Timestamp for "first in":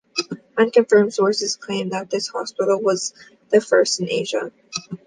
3.61-4.09